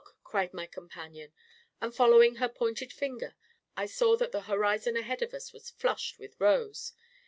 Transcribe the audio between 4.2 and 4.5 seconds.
the